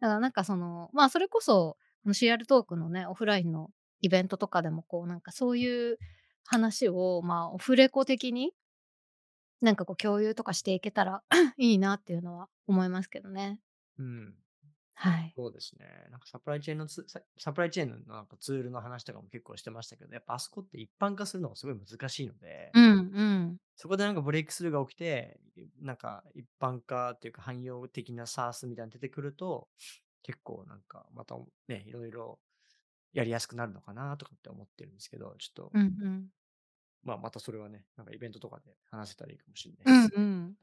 [0.00, 5.98] だからなんかその、まあそれこそ、CR トークのね、オフラインのイベントとかでもこうなんかそういう
[6.44, 8.52] 話をまあオフレコ的に
[9.62, 11.22] なんかこう共有とかしていけたら
[11.56, 13.60] いいなっていうのは思いますけどね。
[13.98, 14.34] うん。
[14.94, 15.36] はい。
[15.36, 15.86] そうですね。
[16.10, 23.22] なんかサプライチェーンのツササプライチェーンのなんかツールの話とかも結構してましたけど、やっぱあそこって一般化するのがすごい難しいので、うんう
[23.52, 23.58] ん。
[23.76, 25.40] そこでなんかブレイクスルーが起きて、
[25.80, 29.68] なんか一般化っていうか汎用的な SaaS みたいなの出てくると、
[30.22, 31.36] 結構なんかまた
[31.68, 32.38] ね、いろいろ
[33.12, 36.28] やりやすくなるのかなとかって思ってるんですけど、ちょっと、うんうん。
[37.02, 40.12] まあまたそれはね、なんかイベントとかで話せたらいいかもしれないでうんす。
[40.14, 40.56] うん。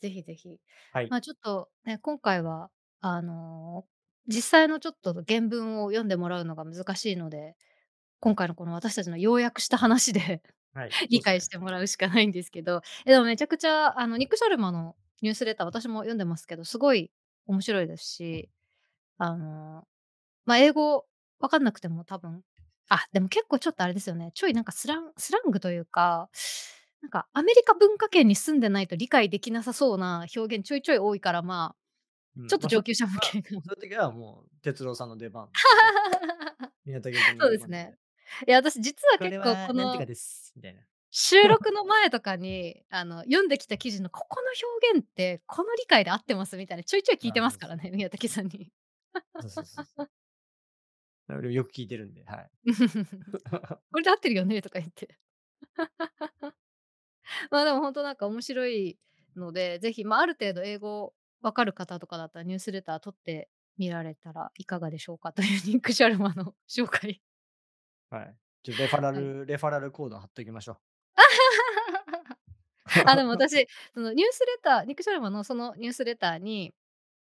[0.00, 0.60] ぜひぜひ。
[0.92, 1.10] はい。
[1.10, 2.70] まあ、ちょっとね、今回は
[3.00, 3.86] あの、
[4.28, 7.56] 実際のちょっと原文を読んでもらうのが難しいので、
[8.20, 10.42] 今回のこの私たちの要約した話で
[10.74, 10.96] はい。
[11.10, 11.22] 理。
[11.22, 17.12] 解してもらうしかないんですけど、え、でもめちゃくちゃあのニック・シャルマのニュースレター、私も読んでますけど、すごい
[17.46, 18.50] 面白いですし、
[19.18, 19.86] あの
[20.46, 21.06] ま、英語
[21.40, 22.42] わかんなくても多分
[22.88, 26.28] あ、でも結構ちょっとあれですよね、ちょいなんかスランスラングというか、
[27.02, 33.60] なんかアメリカ文化圏に住んでないと理解できなさそうな表現ちょいちょい多いから、まあ、ちょっと上級者向けの。
[33.60, 35.48] そういう時はもう哲郎さんの出番。
[36.84, 37.96] 宮武君のそうですね。
[38.46, 39.96] いや、私実は結構この。
[41.16, 44.48] 収録の前とかに、あの、読んできた記事のここの
[44.90, 47.40] 表現って、この理解で合ってますみたいなちょいちょい聞いて。
[47.40, 48.72] ますからね、宮武さんに。
[49.42, 50.06] そうそうそうそう。
[50.06, 50.10] 俺も
[51.28, 52.50] よく聞いてるんで、はい。
[53.92, 55.18] これで合ってるよねとか言って。
[57.50, 58.98] まあ、でも本当なんか面白い
[59.36, 63.48] ので、ぜひ、まあ、ある程度英語わかる方とかだったらニュースレター取って
[63.78, 67.22] みられたらいかがでしょうかというニック・シャルマの紹介。
[68.10, 68.36] はい。
[68.62, 69.20] じゃ、レファラはい。
[69.20, 70.76] ルレファラルコード貼っときましょう。
[73.06, 76.74] あ、でも私、そのニュースレターニック・シャルマのそのニュースレターに、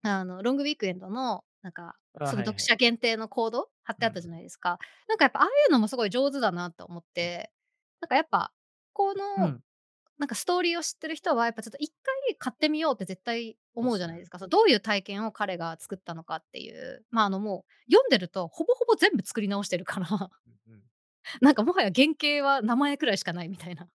[0.03, 2.43] あの、ロングウィークエンドのなんか、あ、その。
[2.45, 4.33] 読者限定のコード貼ってあったじゃうん。
[4.33, 4.79] ないですか。
[5.09, 7.37] なんかやっぱ、ああいうのもすごい上手だなと思っうん。
[7.43, 7.53] て、
[8.01, 8.53] なんかやっぱ、
[8.93, 9.63] この、うん。
[10.19, 13.59] なんかストーリーを知ってる人は、やっぱちょっと1回買ってみようって絶対。
[13.75, 14.39] 思うじゃないですか。
[14.39, 17.05] そのどういう体験を彼が作ったのかっていう。
[17.11, 20.09] まあ、あの、もう読んでると、ほぼほぼ全部作り直してるから。
[21.41, 23.89] なんかもはや原型は名前くらいしかないみたいな。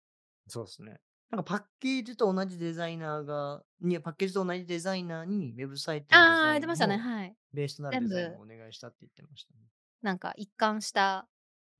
[0.47, 0.99] そうっすね。
[1.31, 7.35] なんかパッケージと同じデザイナーがに、パッケージと同じデザイナーに、ウェブサイトのデああ、ザ言ってましたね、はい。
[7.53, 9.71] ベースとなるデザインも全部お願いしたって言ってましたね。
[10.01, 11.27] なんか一貫した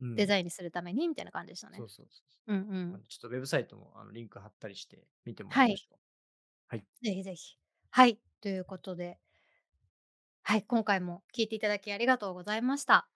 [0.02, 0.18] うん。
[0.18, 1.80] デザインにするためにみたいな感じでしたね。
[1.80, 2.60] そうそうそううんう
[2.96, 3.00] ん。
[3.00, 5.70] の、ちょっとウェブサイトも、あの、リンク貼ったりして見てもらはい。
[5.70, 6.00] いましょう。
[6.70, 6.88] はい。
[7.04, 7.58] ぜひぜひ。
[7.92, 9.20] はい、ということで
[10.44, 13.08] はい、今回も聞いていただきありがとうございました。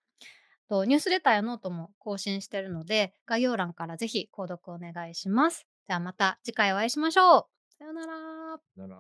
[0.70, 5.68] と、ニュースレターやノートも更新してるので、概要欄からぜひ購読お願いします。
[5.88, 7.46] ではまた次回お会いしましょう。
[7.78, 8.60] さようなら。
[8.76, 8.98] なら。